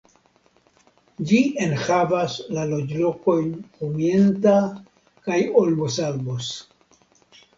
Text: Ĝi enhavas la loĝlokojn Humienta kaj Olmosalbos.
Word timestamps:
Ĝi 1.31 1.41
enhavas 1.65 2.37
la 2.57 2.63
loĝlokojn 2.71 3.51
Humienta 3.81 4.55
kaj 5.29 5.37
Olmosalbos. 5.63 6.49